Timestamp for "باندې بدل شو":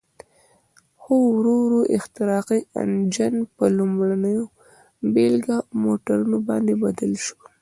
6.47-7.35